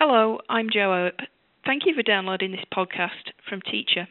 Hello, 0.00 0.38
I'm 0.48 0.68
Jo 0.72 0.92
Earp. 0.92 1.18
Thank 1.66 1.82
you 1.84 1.92
for 1.92 2.04
downloading 2.04 2.52
this 2.52 2.64
podcast 2.72 3.32
from 3.48 3.60
Teacher. 3.62 4.06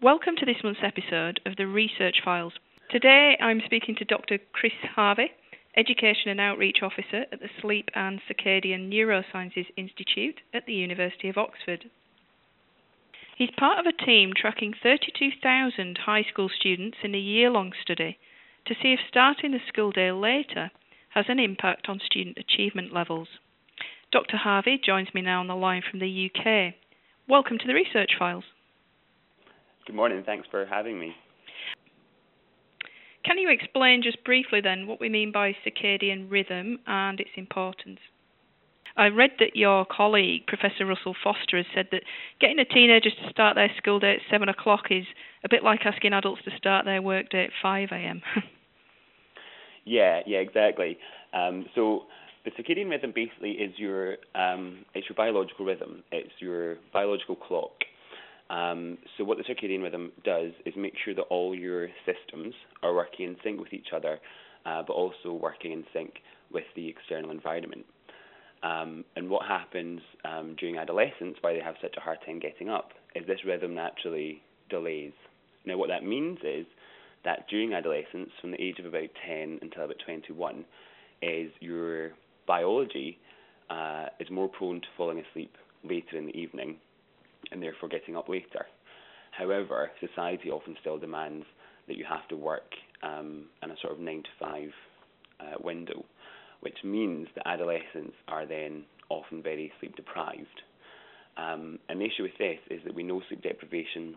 Welcome 0.00 0.36
to 0.38 0.46
this 0.46 0.56
month's 0.64 0.80
episode 0.82 1.40
of 1.44 1.56
the 1.56 1.66
Research 1.66 2.22
Files. 2.24 2.54
Today 2.90 3.36
I'm 3.42 3.60
speaking 3.66 3.96
to 3.96 4.06
Dr. 4.06 4.38
Chris 4.54 4.72
Harvey, 4.96 5.32
Education 5.76 6.30
and 6.30 6.40
Outreach 6.40 6.78
Officer 6.82 7.26
at 7.30 7.40
the 7.40 7.50
Sleep 7.60 7.90
and 7.94 8.22
Circadian 8.26 8.90
Neurosciences 8.90 9.66
Institute 9.76 10.40
at 10.54 10.64
the 10.64 10.72
University 10.72 11.28
of 11.28 11.36
Oxford. 11.36 11.90
He's 13.40 13.48
part 13.56 13.78
of 13.78 13.86
a 13.86 14.04
team 14.04 14.32
tracking 14.36 14.74
32,000 14.82 15.96
high 16.04 16.24
school 16.30 16.50
students 16.54 16.98
in 17.02 17.14
a 17.14 17.18
year 17.18 17.48
long 17.48 17.72
study 17.80 18.18
to 18.66 18.74
see 18.74 18.92
if 18.92 19.00
starting 19.08 19.52
the 19.52 19.60
school 19.66 19.92
day 19.92 20.12
later 20.12 20.70
has 21.14 21.24
an 21.26 21.40
impact 21.40 21.88
on 21.88 22.02
student 22.04 22.36
achievement 22.36 22.92
levels. 22.92 23.28
Dr. 24.12 24.36
Harvey 24.36 24.78
joins 24.84 25.08
me 25.14 25.22
now 25.22 25.40
on 25.40 25.46
the 25.46 25.54
line 25.54 25.80
from 25.90 26.00
the 26.00 26.30
UK. 26.30 26.74
Welcome 27.30 27.56
to 27.56 27.66
the 27.66 27.72
Research 27.72 28.10
Files. 28.18 28.44
Good 29.86 29.96
morning, 29.96 30.22
thanks 30.26 30.46
for 30.50 30.66
having 30.66 31.00
me. 31.00 31.14
Can 33.24 33.38
you 33.38 33.48
explain 33.48 34.02
just 34.02 34.22
briefly 34.22 34.60
then 34.60 34.86
what 34.86 35.00
we 35.00 35.08
mean 35.08 35.32
by 35.32 35.56
circadian 35.66 36.30
rhythm 36.30 36.80
and 36.86 37.18
its 37.18 37.30
importance? 37.36 38.00
I 38.96 39.06
read 39.06 39.30
that 39.38 39.56
your 39.56 39.84
colleague, 39.84 40.46
Professor 40.46 40.86
Russell 40.86 41.14
Foster, 41.22 41.56
has 41.56 41.66
said 41.74 41.88
that 41.92 42.02
getting 42.40 42.58
a 42.58 42.64
teenager 42.64 43.10
to 43.10 43.30
start 43.30 43.54
their 43.54 43.70
school 43.76 43.98
day 43.98 44.14
at 44.14 44.30
7 44.30 44.48
o'clock 44.48 44.84
is 44.90 45.04
a 45.44 45.48
bit 45.48 45.62
like 45.62 45.80
asking 45.84 46.12
adults 46.12 46.42
to 46.44 46.50
start 46.56 46.84
their 46.84 47.02
work 47.02 47.30
day 47.30 47.44
at 47.44 47.50
5 47.62 47.88
a.m. 47.92 48.22
yeah, 49.84 50.20
yeah, 50.26 50.38
exactly. 50.38 50.98
Um, 51.32 51.66
so 51.74 52.02
the 52.44 52.50
circadian 52.50 52.90
rhythm 52.90 53.12
basically 53.14 53.52
is 53.52 53.72
your 53.76 54.16
um, 54.34 54.84
it's 54.94 55.08
your 55.08 55.16
biological 55.16 55.64
rhythm. 55.66 56.02
It's 56.10 56.32
your 56.38 56.76
biological 56.92 57.36
clock. 57.36 57.72
Um, 58.48 58.98
so 59.16 59.24
what 59.24 59.38
the 59.38 59.44
circadian 59.44 59.82
rhythm 59.82 60.10
does 60.24 60.52
is 60.66 60.74
make 60.76 60.94
sure 61.04 61.14
that 61.14 61.22
all 61.22 61.54
your 61.54 61.88
systems 62.04 62.54
are 62.82 62.92
working 62.92 63.26
in 63.28 63.36
sync 63.44 63.60
with 63.60 63.72
each 63.72 63.88
other, 63.94 64.18
uh, 64.66 64.82
but 64.84 64.94
also 64.94 65.32
working 65.32 65.72
in 65.72 65.84
sync 65.92 66.14
with 66.52 66.64
the 66.74 66.88
external 66.88 67.30
environment. 67.30 67.86
Um, 68.62 69.04
and 69.16 69.30
what 69.30 69.46
happens 69.46 70.00
um, 70.24 70.54
during 70.58 70.76
adolescence, 70.76 71.36
why 71.40 71.54
they 71.54 71.60
have 71.60 71.76
such 71.80 71.94
a 71.96 72.00
hard 72.00 72.18
time 72.26 72.38
getting 72.38 72.68
up, 72.68 72.90
is 73.14 73.26
this 73.26 73.44
rhythm 73.44 73.74
naturally 73.74 74.42
delays. 74.68 75.12
Now, 75.64 75.78
what 75.78 75.88
that 75.88 76.04
means 76.04 76.38
is 76.44 76.66
that 77.24 77.46
during 77.48 77.72
adolescence, 77.72 78.30
from 78.40 78.52
the 78.52 78.60
age 78.60 78.78
of 78.78 78.86
about 78.86 79.08
10 79.26 79.58
until 79.62 79.84
about 79.84 79.96
21, 80.04 80.64
is 81.22 81.50
your 81.60 82.10
biology 82.46 83.18
uh, 83.68 84.06
is 84.18 84.30
more 84.30 84.48
prone 84.48 84.80
to 84.80 84.86
falling 84.96 85.22
asleep 85.30 85.54
later 85.84 86.16
in 86.16 86.26
the 86.26 86.36
evening 86.36 86.76
and 87.52 87.62
therefore 87.62 87.88
getting 87.88 88.16
up 88.16 88.28
later. 88.28 88.66
However, 89.30 89.90
society 90.00 90.50
often 90.50 90.76
still 90.80 90.98
demands 90.98 91.46
that 91.88 91.96
you 91.96 92.04
have 92.08 92.26
to 92.28 92.36
work 92.36 92.74
um, 93.02 93.46
in 93.62 93.70
a 93.70 93.76
sort 93.80 93.94
of 93.94 94.00
nine 94.00 94.22
to 94.22 94.28
five 94.38 94.70
uh, 95.40 95.56
window, 95.62 96.04
which 96.60 96.78
means 96.84 97.28
that 97.34 97.46
adolescents 97.46 98.16
are 98.28 98.46
then 98.46 98.84
often 99.08 99.42
very 99.42 99.72
sleep 99.78 99.96
deprived. 99.96 100.62
Um, 101.36 101.78
and 101.88 102.00
the 102.00 102.04
issue 102.04 102.22
with 102.22 102.36
this 102.38 102.58
is 102.70 102.80
that 102.84 102.94
we 102.94 103.02
know 103.02 103.22
sleep 103.28 103.42
deprivation 103.42 104.16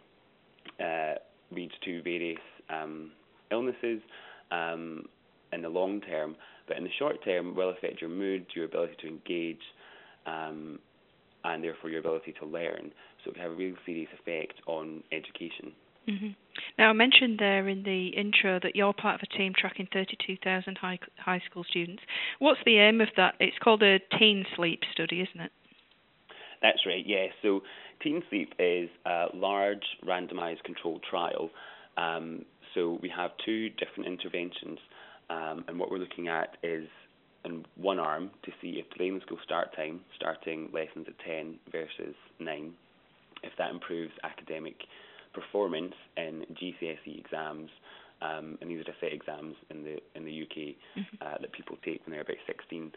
uh, 0.80 1.16
leads 1.52 1.74
to 1.86 2.02
various 2.02 2.40
um, 2.70 3.12
illnesses 3.52 4.02
um, 4.52 5.06
in 5.52 5.62
the 5.62 5.70
long 5.70 6.02
term, 6.02 6.36
but 6.68 6.78
in 6.78 6.84
the 6.84 6.90
short 6.98 7.24
term 7.24 7.56
will 7.56 7.70
affect 7.70 8.02
your 8.02 8.10
mood, 8.10 8.46
your 8.56 8.66
ability 8.66 8.96
to 9.02 9.08
engage, 9.08 9.62
um, 10.26 10.80
and 11.44 11.64
therefore 11.64 11.90
your 11.90 12.00
ability 12.00 12.34
to 12.40 12.46
learn. 12.46 12.92
So 13.24 13.32
it 13.32 13.34
can 13.36 13.44
have 13.44 13.52
a 13.52 13.56
really 13.56 13.76
serious 13.86 14.10
effect 14.20 14.56
on 14.68 15.04
education. 15.12 15.74
Mm-hmm. 16.08 16.30
Now, 16.78 16.90
I 16.90 16.94
mentioned 16.94 17.40
there 17.40 17.68
in 17.68 17.84
the 17.84 18.10
intro 18.10 18.60
that 18.62 18.76
you're 18.76 18.94
part 18.94 19.22
of 19.22 19.28
a 19.32 19.38
team 19.38 19.54
tracking 19.58 19.88
32,000 19.94 20.78
high, 20.78 21.00
high 21.18 21.42
school 21.50 21.64
students. 21.70 22.04
What's 22.40 22.60
the 22.66 22.78
aim 22.78 23.02
of 23.02 23.10
that? 23.18 23.36
It's 23.40 23.58
called 23.64 23.84
a 23.84 24.00
teen 24.18 24.46
sleep 24.56 24.82
study, 24.92 25.22
isn't 25.22 25.42
it? 25.42 25.52
That's 26.62 26.80
right, 26.86 27.04
yes. 27.06 27.32
Yeah. 27.44 27.50
So, 27.50 27.62
Teen 28.02 28.24
Sleep 28.30 28.54
is 28.60 28.90
a 29.06 29.28
large 29.34 29.84
randomized 30.06 30.64
controlled 30.64 31.04
trial. 31.10 31.50
Um, 31.98 32.46
so, 32.74 33.00
we 33.02 33.12
have 33.16 33.32
two 33.46 33.70
different 33.70 34.08
interventions, 34.08 34.80
um, 35.30 35.66
and 35.68 35.80
what 35.80 35.92
we're 35.92 36.00
looking 36.00 36.28
at 36.28 36.58
is 36.64 36.88
in 37.46 37.66
one 37.76 38.00
arm 38.00 38.32
to 38.44 38.52
see 38.62 38.80
if 38.80 38.90
delaying 38.96 39.16
the 39.16 39.22
school 39.22 39.38
start 39.44 39.76
time, 39.76 40.00
starting 40.16 40.70
lessons 40.74 41.06
at 41.08 41.14
10 41.26 41.60
versus 41.72 42.16
9, 42.40 42.74
if 43.44 43.52
that 43.58 43.70
improves 43.70 44.14
academic 44.24 44.76
performance 45.34 45.94
in 46.18 46.46
GCSE 46.54 47.20
exams, 47.20 47.70
um, 48.22 48.58
and 48.62 48.70
these 48.70 48.80
are 48.80 48.86
the 48.86 48.96
set 49.02 49.14
exams 49.14 49.56
in 49.70 49.84
the 49.84 49.98
in 50.16 50.26
the 50.26 50.42
UK 50.44 50.76
mm-hmm. 50.98 51.16
uh, 51.22 51.38
that 51.42 51.52
people 51.52 51.78
take 51.84 52.06
when 52.06 52.12
they're 52.12 52.22
about 52.22 52.38
16. 52.48 52.92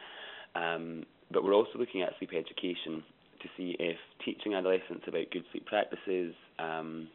Um, 0.55 1.05
but 1.31 1.43
we're 1.43 1.55
also 1.55 1.79
looking 1.79 2.03
at 2.03 2.13
sleep 2.19 2.31
education 2.33 3.03
to 3.43 3.49
see 3.57 3.77
if 3.79 3.97
teaching 4.25 4.55
adolescents 4.55 5.05
about 5.07 5.31
good 5.31 5.45
sleep 5.51 5.67
practices, 5.67 6.35
um, 6.59 7.09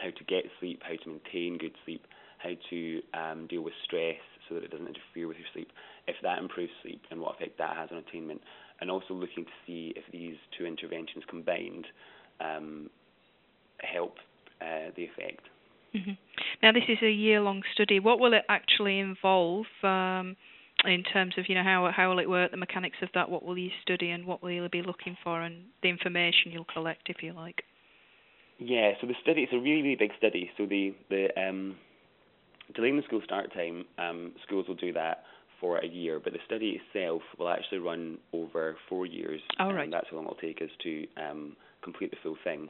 how 0.00 0.10
to 0.10 0.24
get 0.24 0.44
sleep, 0.58 0.82
how 0.82 0.96
to 0.96 1.10
maintain 1.10 1.58
good 1.58 1.74
sleep, 1.84 2.04
how 2.38 2.50
to 2.70 3.00
um, 3.14 3.46
deal 3.46 3.62
with 3.62 3.74
stress 3.84 4.16
so 4.48 4.54
that 4.54 4.64
it 4.64 4.70
doesn't 4.70 4.88
interfere 4.88 5.28
with 5.28 5.36
your 5.36 5.46
sleep, 5.52 5.70
if 6.08 6.16
that 6.22 6.38
improves 6.38 6.72
sleep 6.82 7.02
and 7.10 7.20
what 7.20 7.36
effect 7.36 7.58
that 7.58 7.76
has 7.76 7.90
on 7.92 7.98
attainment, 7.98 8.40
and 8.80 8.90
also 8.90 9.14
looking 9.14 9.44
to 9.44 9.50
see 9.66 9.92
if 9.94 10.02
these 10.10 10.36
two 10.58 10.66
interventions 10.66 11.24
combined 11.28 11.86
um, 12.40 12.90
help 13.80 14.16
the 14.96 15.04
effect. 15.04 15.44
Mm-hmm. 15.94 16.12
Now, 16.62 16.72
this 16.72 16.84
is 16.88 16.98
a 17.02 17.10
year-long 17.10 17.62
study. 17.74 18.00
What 18.00 18.18
will 18.18 18.32
it 18.32 18.44
actually 18.48 18.98
involve 18.98 19.66
um, 19.82 20.36
in 20.84 21.02
terms 21.12 21.34
of, 21.36 21.44
you 21.48 21.54
know, 21.54 21.62
how 21.62 21.90
how 21.94 22.08
will 22.10 22.18
it 22.18 22.28
work, 22.28 22.50
the 22.50 22.56
mechanics 22.56 22.96
of 23.02 23.10
that? 23.14 23.28
What 23.28 23.44
will 23.44 23.58
you 23.58 23.70
study, 23.82 24.10
and 24.10 24.24
what 24.24 24.42
will 24.42 24.50
you 24.50 24.66
be 24.70 24.82
looking 24.82 25.16
for, 25.22 25.42
and 25.42 25.64
the 25.82 25.88
information 25.88 26.50
you'll 26.50 26.64
collect, 26.64 27.10
if 27.10 27.22
you 27.22 27.32
like? 27.32 27.62
Yeah, 28.58 28.92
so 29.00 29.06
the 29.06 29.14
study 29.22 29.42
is 29.42 29.50
a 29.52 29.58
really, 29.58 29.82
really 29.82 29.96
big 29.96 30.12
study. 30.16 30.50
So 30.56 30.66
the 30.66 30.94
the 31.10 31.28
um, 31.36 31.76
delaying 32.74 32.96
the 32.96 33.02
school 33.02 33.20
start 33.24 33.52
time, 33.52 33.84
um, 33.98 34.32
schools 34.46 34.66
will 34.68 34.76
do 34.76 34.92
that 34.94 35.24
for 35.60 35.78
a 35.78 35.86
year, 35.86 36.20
but 36.22 36.32
the 36.32 36.38
study 36.46 36.80
itself 36.80 37.22
will 37.38 37.48
actually 37.48 37.78
run 37.78 38.18
over 38.32 38.76
four 38.88 39.04
years. 39.06 39.40
Oh, 39.60 39.72
right. 39.72 39.84
And 39.84 39.92
that's 39.92 40.06
how 40.10 40.16
long 40.16 40.26
it'll 40.26 40.36
take 40.36 40.62
us 40.62 40.70
to 40.84 41.06
um, 41.16 41.56
complete 41.82 42.10
the 42.10 42.16
full 42.22 42.36
thing. 42.42 42.68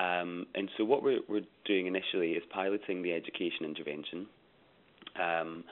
Um, 0.00 0.46
and 0.54 0.70
so 0.76 0.84
what 0.84 1.02
we're, 1.02 1.20
we're 1.28 1.46
doing 1.64 1.86
initially 1.86 2.32
is 2.32 2.42
piloting 2.50 3.02
the 3.02 3.12
education 3.12 3.64
intervention, 3.64 4.26
um, 5.20 5.64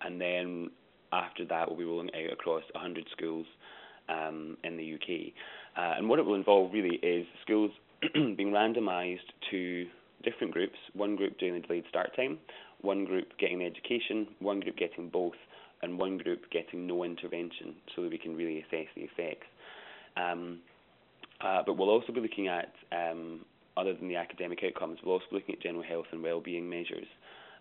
and 0.00 0.20
then 0.20 0.70
after 1.12 1.44
that 1.44 1.68
we'll 1.68 1.78
be 1.78 1.84
rolling 1.84 2.10
out 2.14 2.32
across 2.32 2.62
100 2.72 3.06
schools 3.12 3.46
um, 4.08 4.56
in 4.64 4.76
the 4.76 4.94
UK. 4.94 5.32
Uh, 5.76 5.98
and 5.98 6.08
what 6.08 6.18
it 6.18 6.24
will 6.24 6.34
involve 6.34 6.72
really 6.72 6.96
is 6.96 7.26
schools 7.42 7.70
being 8.14 8.52
randomised 8.52 9.18
to 9.50 9.86
different 10.22 10.52
groups, 10.52 10.76
one 10.94 11.16
group 11.16 11.38
doing 11.38 11.54
the 11.54 11.60
delayed 11.60 11.84
start 11.88 12.14
time, 12.16 12.38
one 12.80 13.04
group 13.04 13.28
getting 13.38 13.58
the 13.58 13.66
education, 13.66 14.26
one 14.40 14.60
group 14.60 14.76
getting 14.76 15.08
both, 15.08 15.34
and 15.82 15.98
one 15.98 16.18
group 16.18 16.50
getting 16.50 16.86
no 16.86 17.04
intervention 17.04 17.74
so 17.94 18.02
that 18.02 18.10
we 18.10 18.18
can 18.18 18.34
really 18.34 18.60
assess 18.60 18.86
the 18.96 19.02
effects. 19.02 19.46
Um, 20.16 20.60
uh, 21.40 21.62
but 21.66 21.76
we'll 21.76 21.90
also 21.90 22.12
be 22.12 22.20
looking 22.20 22.48
at, 22.48 22.72
um, 22.92 23.40
other 23.76 23.94
than 23.94 24.08
the 24.08 24.16
academic 24.16 24.60
outcomes, 24.64 24.98
we're 25.04 25.14
also 25.14 25.24
looking 25.32 25.54
at 25.54 25.60
general 25.60 25.84
health 25.84 26.06
and 26.12 26.22
well-being 26.22 26.68
measures 26.68 27.06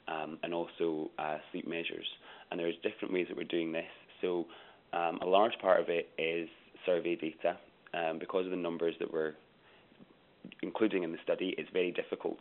um, 0.07 0.37
and 0.43 0.53
also 0.53 1.09
uh, 1.17 1.37
sleep 1.51 1.67
measures. 1.67 2.05
And 2.51 2.59
there's 2.59 2.75
different 2.83 3.13
ways 3.13 3.27
that 3.29 3.37
we're 3.37 3.43
doing 3.45 3.71
this. 3.71 3.85
So 4.21 4.45
um, 4.93 5.19
a 5.21 5.25
large 5.25 5.53
part 5.61 5.81
of 5.81 5.89
it 5.89 6.09
is 6.17 6.49
survey 6.85 7.15
data. 7.15 7.57
Um, 7.95 8.17
because 8.17 8.45
of 8.45 8.51
the 8.51 8.57
numbers 8.57 8.95
that 8.99 9.13
we're 9.13 9.33
including 10.63 11.03
in 11.03 11.11
the 11.11 11.19
study, 11.23 11.53
it's 11.59 11.69
very 11.71 11.91
difficult 11.91 12.39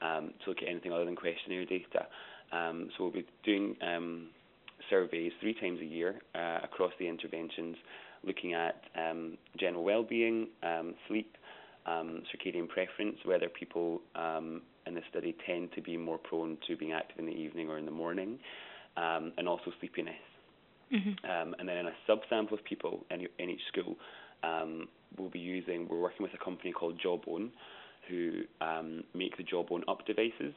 um, 0.00 0.32
to 0.44 0.50
look 0.50 0.58
at 0.62 0.68
anything 0.68 0.92
other 0.92 1.04
than 1.04 1.16
questionnaire 1.16 1.64
data. 1.64 2.06
Um, 2.52 2.88
so 2.96 3.04
we'll 3.04 3.12
be 3.12 3.26
doing 3.44 3.74
um, 3.82 4.28
surveys 4.88 5.32
three 5.40 5.54
times 5.54 5.80
a 5.80 5.84
year 5.84 6.20
uh, 6.36 6.60
across 6.62 6.92
the 7.00 7.08
interventions, 7.08 7.76
looking 8.24 8.54
at 8.54 8.76
general 9.58 9.82
well-being, 9.82 10.46
sleep, 11.08 11.36
um, 11.86 12.22
circadian 12.30 12.68
preference, 12.68 13.16
whether 13.24 13.48
people 13.48 14.00
in 14.86 14.94
the 14.94 15.02
study 15.10 15.34
tend 15.46 15.70
to 15.74 15.80
be 15.80 15.96
more 15.96 16.18
prone 16.18 16.58
to 16.66 16.76
being 16.76 16.92
active 16.92 17.18
in 17.18 17.26
the 17.26 17.32
evening 17.32 17.68
or 17.68 17.78
in 17.78 17.84
the 17.84 17.92
morning, 17.92 18.38
and 18.96 19.48
also 19.48 19.72
sleepiness. 19.80 20.14
Mm-hmm. 20.92 21.54
and 21.58 21.66
then 21.66 21.78
in 21.78 21.86
a 21.86 21.94
subsample 22.06 22.52
of 22.52 22.62
people 22.64 23.06
in, 23.10 23.26
in 23.38 23.48
each 23.48 23.62
school, 23.68 23.96
we'll 25.18 25.30
be 25.30 25.38
using, 25.38 25.88
we're 25.88 26.00
working 26.00 26.22
with 26.22 26.34
a 26.34 26.44
company 26.44 26.72
called 26.72 27.00
Jawbone, 27.02 27.50
who 28.08 28.42
um, 28.60 29.04
make 29.14 29.36
the 29.36 29.42
Jawbone 29.42 29.84
Up 29.88 30.06
devices. 30.06 30.54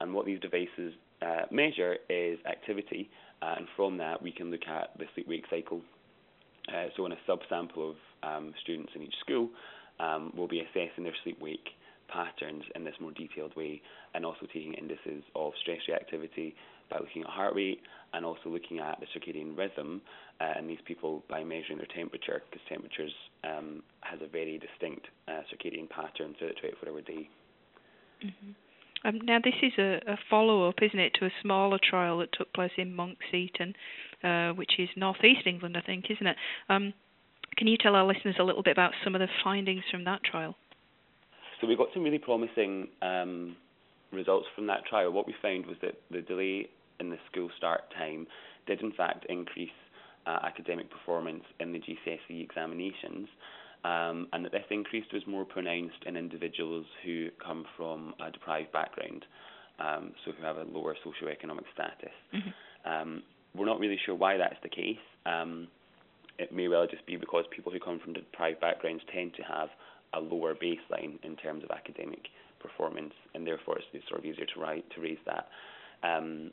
And 0.00 0.12
what 0.12 0.26
these 0.26 0.40
devices 0.40 0.92
uh, 1.22 1.42
measure 1.50 1.96
is 2.08 2.38
activity, 2.46 3.08
uh, 3.42 3.54
and 3.58 3.66
from 3.76 3.96
that 3.98 4.20
we 4.20 4.32
can 4.32 4.50
look 4.50 4.66
at 4.66 4.90
the 4.98 5.04
sleep-wake 5.14 5.44
cycle. 5.48 5.82
Uh, 6.68 6.86
so 6.96 7.06
in 7.06 7.12
a 7.12 7.18
subsample 7.28 7.90
of 7.90 7.96
um, 8.22 8.52
students 8.62 8.92
in 8.94 9.02
each 9.02 9.14
school, 9.20 9.48
um, 10.00 10.32
we'll 10.36 10.48
be 10.48 10.60
assessing 10.60 11.04
their 11.04 11.14
sleep-wake 11.22 11.68
patterns 12.08 12.62
in 12.74 12.84
this 12.84 12.94
more 13.00 13.12
detailed 13.12 13.54
way, 13.56 13.80
and 14.14 14.24
also 14.24 14.46
taking 14.46 14.74
indices 14.74 15.22
of 15.34 15.52
stress 15.60 15.78
reactivity 15.88 16.54
by 16.90 16.98
looking 16.98 17.22
at 17.22 17.28
heart 17.28 17.54
rate, 17.54 17.80
and 18.12 18.24
also 18.24 18.48
looking 18.48 18.78
at 18.78 19.00
the 19.00 19.06
circadian 19.18 19.56
rhythm 19.56 20.00
uh, 20.40 20.58
in 20.58 20.66
these 20.66 20.78
people 20.86 21.22
by 21.28 21.42
measuring 21.42 21.78
their 21.78 21.88
temperature, 21.94 22.42
because 22.50 22.64
temperatures 22.68 23.12
um, 23.44 23.82
has 24.00 24.20
a 24.22 24.28
very 24.28 24.58
distinct 24.58 25.06
uh, 25.28 25.40
circadian 25.52 25.88
pattern 25.88 26.34
throughout 26.38 26.54
the 26.60 26.68
24-hour 26.68 27.00
day. 27.02 27.28
Mm-hmm. 28.24 28.50
Um, 29.06 29.20
now, 29.22 29.38
this 29.42 29.54
is 29.62 29.72
a, 29.78 30.00
a 30.06 30.18
follow 30.30 30.68
up, 30.68 30.76
isn't 30.80 30.98
it, 30.98 31.12
to 31.20 31.26
a 31.26 31.30
smaller 31.42 31.78
trial 31.82 32.18
that 32.18 32.30
took 32.32 32.52
place 32.54 32.72
in 32.78 32.96
Monkseaton, 32.96 33.74
uh, 34.22 34.54
which 34.54 34.72
is 34.78 34.88
northeast 34.96 35.46
England, 35.46 35.76
I 35.76 35.82
think, 35.82 36.06
isn't 36.10 36.26
it? 36.26 36.36
Um, 36.70 36.94
can 37.56 37.66
you 37.66 37.76
tell 37.76 37.94
our 37.94 38.06
listeners 38.06 38.36
a 38.38 38.42
little 38.42 38.62
bit 38.62 38.72
about 38.72 38.92
some 39.02 39.14
of 39.14 39.20
the 39.20 39.28
findings 39.42 39.82
from 39.90 40.04
that 40.04 40.22
trial? 40.24 40.54
So 41.60 41.66
we 41.66 41.76
got 41.76 41.88
some 41.94 42.02
really 42.02 42.18
promising 42.18 42.88
um, 43.02 43.56
results 44.12 44.46
from 44.54 44.66
that 44.66 44.84
trial. 44.86 45.12
What 45.12 45.26
we 45.26 45.34
found 45.40 45.66
was 45.66 45.76
that 45.82 45.94
the 46.10 46.20
delay 46.20 46.68
in 47.00 47.10
the 47.10 47.18
school 47.30 47.50
start 47.56 47.82
time 47.96 48.26
did 48.66 48.80
in 48.80 48.92
fact 48.92 49.26
increase 49.28 49.70
uh, 50.26 50.38
academic 50.42 50.90
performance 50.90 51.42
in 51.60 51.72
the 51.72 51.78
GCSE 51.78 52.42
examinations, 52.42 53.28
um, 53.84 54.28
and 54.32 54.44
that 54.44 54.52
this 54.52 54.64
increase 54.70 55.04
was 55.12 55.22
more 55.26 55.44
pronounced 55.44 56.02
in 56.06 56.16
individuals 56.16 56.86
who 57.04 57.28
come 57.44 57.66
from 57.76 58.14
a 58.24 58.30
deprived 58.30 58.72
background, 58.72 59.24
um, 59.78 60.12
so 60.24 60.32
who 60.32 60.42
have 60.42 60.56
a 60.56 60.64
lower 60.64 60.96
socioeconomic 61.04 61.64
status. 61.74 62.14
Mm-hmm. 62.34 62.90
Um, 62.90 63.22
we're 63.54 63.66
not 63.66 63.78
really 63.78 63.98
sure 64.04 64.14
why 64.14 64.36
that's 64.36 64.56
the 64.62 64.68
case. 64.68 64.96
It 66.38 66.52
may 66.52 66.68
well 66.68 66.86
just 66.86 67.06
be 67.06 67.16
because 67.16 67.44
people 67.54 67.70
who 67.72 67.78
come 67.78 68.00
from 68.00 68.12
deprived 68.12 68.60
backgrounds 68.60 69.02
tend 69.12 69.34
to 69.34 69.42
have 69.42 69.68
a 70.14 70.20
lower 70.20 70.54
baseline 70.54 71.22
in 71.22 71.36
terms 71.36 71.64
of 71.64 71.70
academic 71.70 72.28
performance, 72.60 73.14
and 73.34 73.46
therefore 73.46 73.78
it's, 73.78 73.86
it's 73.92 74.08
sort 74.08 74.20
of 74.20 74.26
easier 74.26 74.46
to 74.46 74.60
write 74.60 74.84
to 74.94 75.00
raise 75.00 75.18
that. 75.26 75.48
Um, 76.02 76.50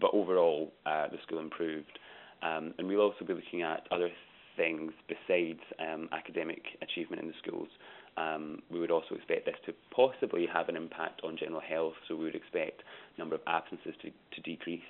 but 0.00 0.10
overall, 0.14 0.72
uh, 0.86 1.08
the 1.08 1.18
school 1.26 1.40
improved, 1.40 1.98
um, 2.42 2.74
and 2.78 2.86
we'll 2.86 3.00
also 3.00 3.24
be 3.24 3.34
looking 3.34 3.62
at 3.62 3.86
other 3.90 4.08
things 4.56 4.92
besides 5.08 5.60
um, 5.78 6.08
academic 6.12 6.62
achievement 6.82 7.22
in 7.22 7.28
the 7.28 7.34
schools. 7.44 7.68
Um, 8.16 8.62
we 8.70 8.80
would 8.80 8.90
also 8.90 9.14
expect 9.14 9.46
this 9.46 9.54
to 9.66 9.74
possibly 9.94 10.46
have 10.52 10.68
an 10.68 10.76
impact 10.76 11.20
on 11.24 11.36
general 11.36 11.60
health, 11.60 11.94
so 12.08 12.16
we 12.16 12.24
would 12.24 12.34
expect 12.34 12.82
number 13.18 13.34
of 13.34 13.40
absences 13.46 13.94
to, 14.02 14.10
to 14.10 14.40
decrease, 14.42 14.80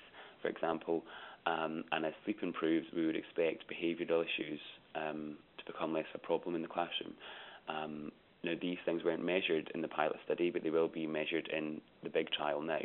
for 0.43 0.49
example. 0.49 1.03
Um, 1.47 1.85
and 1.93 2.05
as 2.05 2.13
sleep 2.25 2.39
improves, 2.43 2.87
we 2.95 3.07
would 3.07 3.17
expect 3.17 3.65
behavioural 3.69 4.25
issues 4.25 4.61
um, 4.95 5.37
to 5.59 5.73
become 5.73 5.93
less 5.93 6.05
of 6.15 6.21
a 6.23 6.27
problem 6.27 6.55
in 6.55 6.63
the 6.63 6.69
classroom. 6.69 7.15
Um, 7.69 8.13
now, 8.43 8.53
these 8.61 8.79
things 8.85 9.05
weren't 9.05 9.25
measured 9.25 9.71
in 9.75 9.83
the 9.83 9.89
pilot 9.89 10.17
study, 10.25 10.51
but 10.51 10.63
they 10.63 10.71
will 10.71 10.89
be 10.89 11.07
measured 11.07 11.49
in 11.49 11.81
the 12.03 12.09
big 12.09 12.31
trial 12.31 12.63
now, 12.63 12.81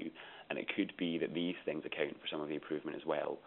and 0.50 0.60
it 0.60 0.68
could 0.76 0.92
be 0.98 1.18
that 1.18 1.34
these 1.34 1.56
things 1.64 1.84
account 1.86 2.14
for 2.22 2.28
some 2.30 2.42
of 2.42 2.50
the 2.50 2.56
improvement 2.56 2.98
as 2.98 3.06
well, 3.06 3.38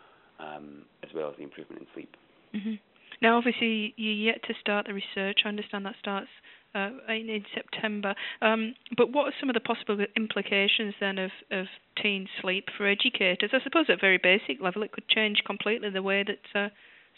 um, 0.41 0.85
as 1.03 1.11
well 1.15 1.29
as 1.31 1.37
the 1.37 1.43
improvement 1.43 1.83
in 1.83 1.87
sleep. 1.93 2.17
Mm-hmm. 2.55 2.75
Now, 3.21 3.39
obviously, 3.39 3.95
you're 3.97 4.13
yet 4.13 4.43
to 4.45 4.55
start 4.61 4.87
the 4.87 4.95
research. 4.95 5.41
I 5.45 5.49
understand 5.49 5.87
that 5.87 5.97
starts 5.99 6.29
uh, 6.75 6.91
in, 7.09 7.29
in, 7.29 7.45
September. 7.55 8.15
Um, 8.43 8.75
but 8.97 9.13
what 9.13 9.27
are 9.27 9.33
some 9.41 9.49
of 9.49 9.55
the 9.55 9.61
possible 9.61 9.99
implications 10.17 10.95
then 11.01 11.19
of, 11.19 11.31
of 11.51 11.67
teen 12.03 12.29
sleep 12.41 12.67
for 12.77 12.87
educators? 12.87 13.51
I 13.53 13.63
suppose 13.65 13.87
at 13.89 13.97
a 13.97 14.01
very 14.01 14.19
basic 14.19 14.61
level, 14.61 14.83
it 14.83 14.93
could 14.93 15.09
change 15.09 15.43
completely 15.47 15.91
the 15.91 16.03
way 16.03 16.25
that 16.25 16.61
uh, 16.61 16.69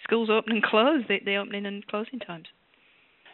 schools 0.04 0.30
open 0.30 0.52
and 0.52 0.62
close, 0.62 1.02
the, 1.08 1.18
the 1.24 1.36
opening 1.36 1.66
and 1.66 1.86
closing 1.86 2.18
times. 2.20 2.46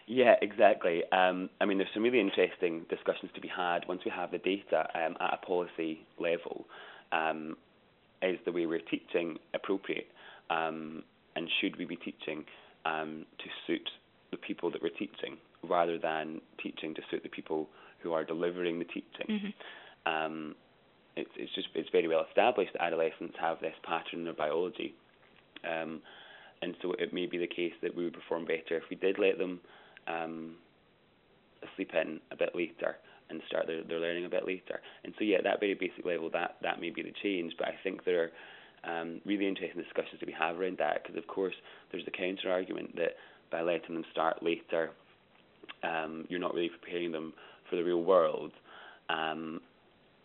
Yeah, 0.06 0.34
exactly. 0.40 1.02
Um, 1.10 1.50
I 1.60 1.64
mean, 1.64 1.78
there's 1.78 1.90
some 1.92 2.04
really 2.04 2.20
interesting 2.20 2.86
discussions 2.88 3.30
to 3.34 3.40
be 3.40 3.48
had 3.48 3.80
once 3.88 4.02
we 4.04 4.12
have 4.12 4.30
the 4.30 4.38
data 4.38 4.88
um, 4.94 5.16
at 5.20 5.34
a 5.34 5.46
policy 5.46 6.06
level. 6.18 6.66
Um, 7.12 7.56
is 8.22 8.38
the 8.44 8.52
way 8.52 8.66
we're 8.66 8.80
teaching 8.80 9.36
appropriate? 9.52 10.06
Um, 10.48 11.02
and 11.36 11.48
should 11.60 11.76
we 11.76 11.84
be 11.84 11.96
teaching 11.96 12.44
um, 12.84 13.24
to 13.38 13.44
suit 13.66 13.88
the 14.30 14.36
people 14.36 14.70
that 14.70 14.82
we're 14.82 14.88
teaching 14.88 15.36
rather 15.62 15.98
than 15.98 16.40
teaching 16.62 16.94
to 16.94 17.02
suit 17.10 17.22
the 17.22 17.28
people 17.28 17.68
who 18.02 18.12
are 18.12 18.24
delivering 18.24 18.78
the 18.78 18.84
teaching? 18.86 19.26
Mm-hmm. 19.28 20.12
Um, 20.12 20.54
it's, 21.16 21.30
it's 21.36 21.54
just 21.54 21.68
it's 21.74 21.88
very 21.90 22.08
well 22.08 22.24
established 22.28 22.72
that 22.72 22.82
adolescents 22.82 23.36
have 23.40 23.60
this 23.60 23.74
pattern 23.84 24.20
in 24.20 24.24
their 24.24 24.34
biology, 24.34 24.94
and 25.64 26.74
so 26.82 26.92
it 26.98 27.12
may 27.12 27.26
be 27.26 27.38
the 27.38 27.46
case 27.46 27.72
that 27.82 27.94
we 27.94 28.04
would 28.04 28.14
perform 28.14 28.44
better 28.44 28.76
if 28.76 28.84
we 28.90 28.96
did 28.96 29.18
let 29.18 29.38
them 29.38 29.60
um, 30.06 30.54
sleep 31.74 31.90
in 31.94 32.20
a 32.30 32.36
bit 32.36 32.54
later 32.54 32.96
and 33.28 33.42
start 33.48 33.66
their, 33.66 33.82
their 33.82 33.98
learning 33.98 34.24
a 34.24 34.28
bit 34.28 34.46
later. 34.46 34.80
And 35.04 35.12
so, 35.18 35.24
yeah, 35.24 35.38
at 35.38 35.44
that 35.44 35.60
very 35.60 35.74
basic 35.74 36.04
level, 36.04 36.30
that, 36.30 36.56
that 36.62 36.80
may 36.80 36.90
be 36.90 37.02
the 37.02 37.12
change. 37.22 37.54
But 37.58 37.68
I 37.68 37.74
think 37.82 38.04
there 38.04 38.24
are 38.24 38.30
um, 38.84 39.20
really 39.24 39.46
interesting 39.46 39.82
discussions 39.82 40.20
to 40.20 40.26
be 40.26 40.32
had 40.32 40.56
around 40.56 40.78
that 40.78 41.02
because, 41.02 41.16
of 41.16 41.26
course, 41.26 41.54
there's 41.90 42.04
the 42.04 42.10
counter 42.10 42.50
argument 42.50 42.96
that 42.96 43.16
by 43.50 43.62
letting 43.62 43.94
them 43.94 44.04
start 44.12 44.42
later, 44.42 44.90
um, 45.82 46.24
you're 46.28 46.40
not 46.40 46.54
really 46.54 46.70
preparing 46.70 47.12
them 47.12 47.32
for 47.68 47.76
the 47.76 47.84
real 47.84 48.02
world. 48.02 48.52
Um, 49.08 49.60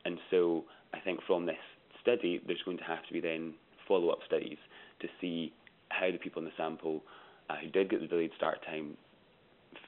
and 0.06 0.18
so, 0.30 0.65
I 0.94 1.00
think 1.00 1.19
from 1.25 1.45
this 1.45 1.56
study, 2.01 2.42
there's 2.45 2.62
going 2.65 2.77
to 2.77 2.83
have 2.83 3.06
to 3.07 3.13
be 3.13 3.19
then 3.19 3.53
follow 3.88 4.09
up 4.09 4.19
studies 4.25 4.57
to 5.01 5.07
see 5.19 5.53
how 5.89 6.12
the 6.12 6.18
people 6.18 6.42
in 6.42 6.45
the 6.45 6.53
sample 6.57 7.01
uh, 7.50 7.56
who 7.62 7.69
did 7.69 7.89
get 7.89 8.01
the 8.01 8.07
delayed 8.07 8.31
start 8.38 8.59
time 8.65 8.98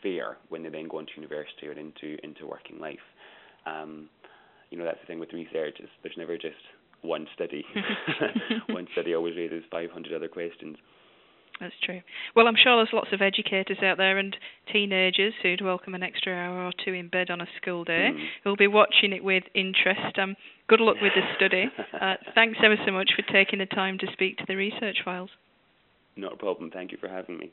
fare 0.01 0.37
when 0.49 0.63
they 0.63 0.69
then 0.69 0.87
go 0.87 0.99
into 0.99 1.11
university 1.15 1.67
or 1.67 1.71
into 1.71 2.17
into 2.23 2.47
working 2.47 2.79
life. 2.79 3.03
Um, 3.65 4.09
you 4.69 4.77
know, 4.77 4.85
that's 4.85 4.99
the 5.01 5.07
thing 5.07 5.19
with 5.19 5.33
research 5.33 5.79
is 5.79 5.89
there's 6.01 6.17
never 6.17 6.37
just 6.37 6.55
one 7.03 7.27
study. 7.33 7.65
one 8.69 8.87
study 8.93 9.13
always 9.13 9.35
raises 9.35 9.63
500 9.71 10.13
other 10.13 10.27
questions. 10.27 10.77
That's 11.59 11.73
true. 11.83 12.01
Well, 12.35 12.47
I'm 12.47 12.55
sure 12.61 12.77
there's 12.77 12.89
lots 12.93 13.13
of 13.13 13.21
educators 13.21 13.77
out 13.83 13.97
there 13.97 14.17
and 14.17 14.35
teenagers 14.71 15.33
who'd 15.41 15.61
welcome 15.61 15.93
an 15.93 16.01
extra 16.01 16.33
hour 16.33 16.65
or 16.65 16.71
two 16.83 16.93
in 16.93 17.09
bed 17.09 17.29
on 17.29 17.41
a 17.41 17.47
school 17.61 17.83
day 17.83 18.09
mm. 18.11 18.25
who'll 18.43 18.57
be 18.57 18.67
watching 18.67 19.13
it 19.13 19.23
with 19.23 19.43
interest. 19.53 20.17
Um, 20.17 20.35
good 20.67 20.81
luck 20.81 20.97
with 21.01 21.13
the 21.15 21.21
study. 21.35 21.65
Uh, 21.93 22.15
thanks 22.35 22.57
ever 22.65 22.75
so 22.85 22.91
much 22.91 23.11
for 23.15 23.21
taking 23.31 23.59
the 23.59 23.65
time 23.65 23.97
to 23.97 24.07
speak 24.11 24.35
to 24.37 24.43
the 24.47 24.55
research 24.55 24.97
files. 25.05 25.29
Not 26.17 26.33
a 26.33 26.35
problem. 26.35 26.69
Thank 26.69 26.91
you 26.91 26.97
for 26.97 27.07
having 27.07 27.37
me. 27.37 27.51